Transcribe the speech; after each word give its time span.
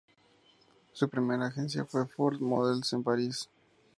Su 0.93 1.09
primera 1.09 1.45
agencia 1.45 1.85
fue 1.85 2.07
Ford 2.07 2.39
Models 2.39 2.91
en 2.93 3.03
París. 3.03 3.47